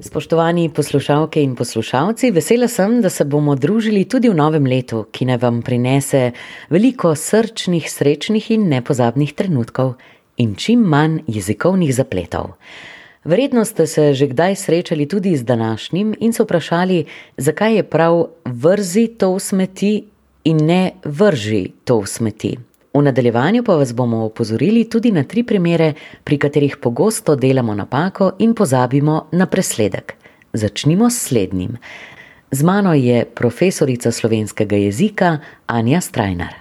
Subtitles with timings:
[0.00, 5.26] Spoštovani poslušalke in poslušalci, vesela sem, da se bomo družili tudi v novem letu, ki
[5.26, 6.20] naj vam prinese
[6.70, 9.96] veliko srčnih, srečnih in nepozabnih trenutkov
[10.38, 12.54] in čim manj jezikovnih zapletov.
[13.24, 17.04] Verjetno ste se že kdaj srečali tudi z današnjim in se vprašali,
[17.36, 19.92] zakaj je prav vrzi to v smeti
[20.44, 22.67] in ne vrži to v smeti.
[22.94, 25.92] V nadaljevanju pa vas bomo opozorili tudi na tri primere,
[26.24, 30.14] pri katerih pogosto delamo napako in pozabimo na presledek.
[30.52, 31.76] Začnimo s slednjim.
[32.50, 36.54] Z mano je profesorica slovenskega jezika Anja Strajnar.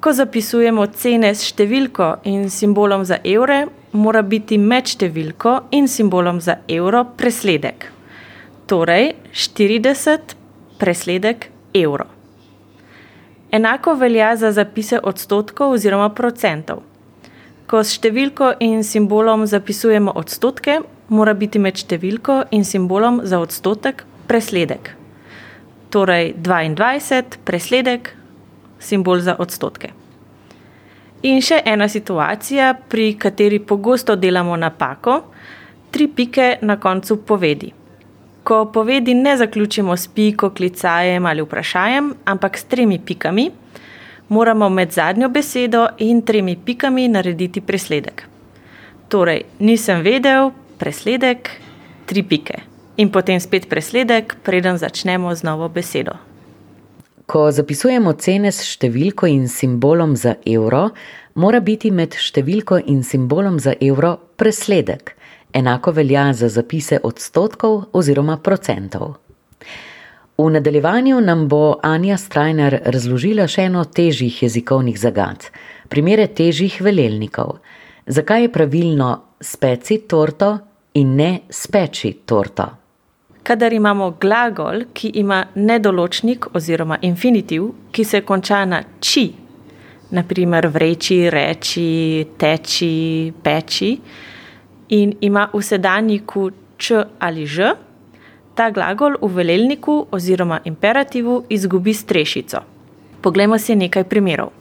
[0.00, 6.40] Ko zapisujemo cene s številko in simbolom za evre, mora biti med številko in simbolom
[6.40, 7.86] za evro presledek.
[8.66, 10.36] Torej 40
[10.80, 12.08] presledek evro.
[13.54, 16.80] Enako velja za zapise odstotkov oziroma procentov.
[17.70, 20.80] Ko s številko in simbolom zapisujemo odstotke,
[21.14, 24.90] mora biti med številko in simbolom za odstotek presledek.
[25.94, 28.10] Torej 22 presledek,
[28.82, 29.92] simbol za odstotke.
[31.22, 35.20] In še ena situacija, pri kateri pogosto delamo napako,
[35.94, 37.70] tri pike na koncu povedi
[38.44, 43.50] ko povedi ne zaključimo s piko, klicajem ali vprašanjem, ampak s tremi pikami,
[44.28, 48.26] moramo med zadnjo besedo in tremi pikami narediti presledek.
[49.08, 51.50] Torej, nisem vedel, presledek,
[52.06, 52.60] tri pike.
[52.96, 56.12] In potem spet presledek, preden začnemo z novo besedo.
[57.26, 60.90] Ko zapisujemo cene s številko in simbolom za evro,
[61.34, 65.14] mora biti med številko in simbolom za evro presledek.
[65.54, 69.14] Enako velja za zapise odstotkov oziroma procentov.
[70.38, 75.46] V nadaljevanju nam bo Anja Strajner razložila še eno težjih jezikovnih zagad,
[75.88, 77.60] primere težjih velelnikov.
[78.06, 80.50] Zakaj je pravilno speci torto
[80.94, 82.66] in ne speči torto?
[83.46, 89.28] Kadar imamo glagol, ki ima nedoločnik oziroma infinitiv, ki se konča na či,
[90.10, 91.90] naprimer vreči, reči,
[92.38, 93.96] teči, peči
[94.88, 97.76] in ima v sedanjiku č ali ž,
[98.54, 102.62] ta glagol v velelniku oziroma imperativu izgubi strešico.
[103.20, 104.52] Poglejmo si nekaj primerov.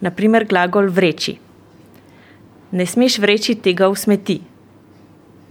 [0.00, 1.38] Naprimer, glagol vreči.
[2.72, 4.38] Ne smeš vreči tega v smeti.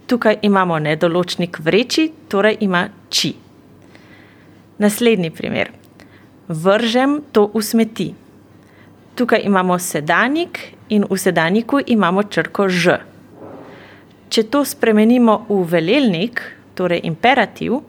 [0.08, 3.36] Tukaj imamo nedoločnik vreči, torej ima či.
[4.80, 5.70] Naslednji primer.
[6.48, 8.10] Vržem to v smeti.
[9.16, 13.09] Tukaj imamo sedanik in v sedaniku imamo črko ž.
[14.30, 16.42] Če to spremenimo v velelnik,
[16.78, 17.80] torej imperativ,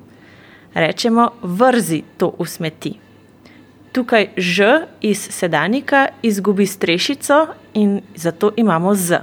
[0.75, 2.93] rečemo vrzi to v smeti.
[3.93, 9.21] Tukaj ž iz sedanika izgubi strešico in zato imamo z.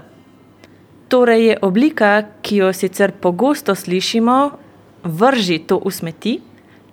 [1.07, 4.51] Torej je oblika, ki jo sicer pogosto slišimo,
[5.03, 6.33] vrži to v smeti,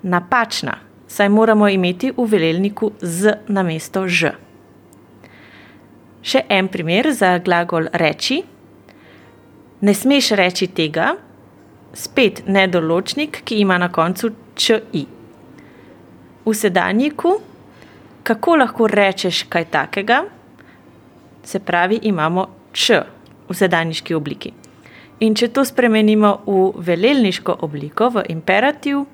[0.03, 4.33] napačna, saj moramo imeti v velelniku z namesto ž.
[6.25, 8.54] Še en primer za glagol reči
[9.85, 11.13] ne smeš reči tega,
[11.93, 15.05] spet nedoločnik, ki ima na koncu či.
[16.45, 17.35] V sedanjiku,
[18.25, 20.23] kako lahko rečeš kaj takega,
[21.45, 23.01] se pravi, imamo č
[23.49, 24.53] v sedanjiški obliki.
[25.21, 29.05] In če to spremenimo v velelniško obliko, v imperativ,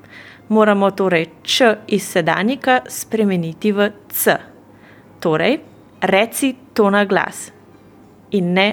[0.54, 4.36] moramo torej č iz sedanjika spremeniti v c.
[5.20, 5.58] Torej,
[6.00, 7.50] reci to na glas
[8.38, 8.68] in ne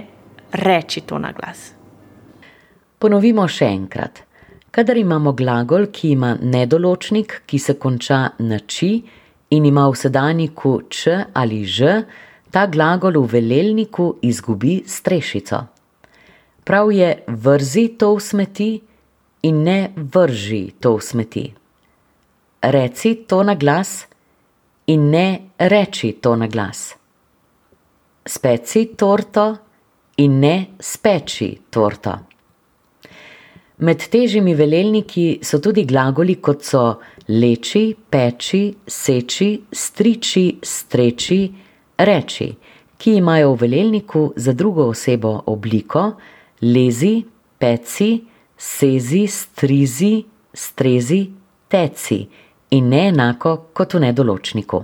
[0.53, 1.76] reči to na glas.
[2.97, 4.24] Ponovimo še enkrat.
[4.74, 8.90] Kadar imamo glagol, ki ima nedoločnik, ki se konča na či
[9.53, 12.02] in ima v sedaniku č ali ž,
[12.50, 15.59] ta glagol v velelniku izgubi strešico.
[16.66, 18.69] Prav je vrzi to v smeti
[19.46, 21.46] in ne vrži to v smeti.
[22.66, 24.07] Reci to na glas
[24.90, 25.28] in ne
[25.59, 26.96] reči to na glas.
[28.25, 29.46] Speci torto
[30.18, 32.26] in ne speči torto.
[33.77, 36.79] Med težjimi velelniki so tudi glagoli, kot so
[37.29, 41.38] leči, peči, seči, striči, streči,
[42.01, 42.47] reči,
[42.97, 46.07] ki imajo v velelniku za drugo osebo obliko
[46.62, 47.21] lezi,
[47.59, 48.09] peci,
[48.57, 50.23] sezi, strizi,
[50.53, 51.19] strezi,
[51.69, 52.18] teci
[52.73, 54.80] in ne enako kot v nedoločniku.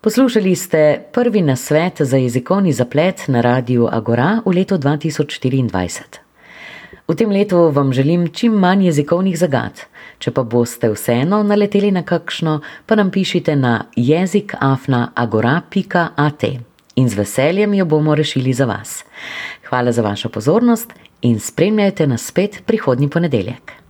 [0.00, 6.25] Poslušali ste prvi nasvet za jezikovni zaplet na radiju Agora v letu 2024.
[7.08, 9.72] V tem letu vam želim čim manj jezikovnih zagad.
[10.18, 16.44] Če pa boste vseeno naleteli na kakšno, pa nam pišite na jezikafnaagora.at
[16.96, 19.04] in z veseljem jo bomo rešili za vas.
[19.68, 20.92] Hvala za vašo pozornost
[21.22, 23.85] in spremljajte nas spet prihodnji ponedeljek.